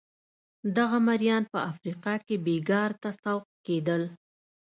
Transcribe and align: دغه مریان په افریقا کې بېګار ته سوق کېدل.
دغه 0.77 0.97
مریان 1.07 1.43
په 1.53 1.59
افریقا 1.71 2.13
کې 2.25 2.35
بېګار 2.45 2.91
ته 3.01 3.09
سوق 3.23 3.45
کېدل. 3.67 4.01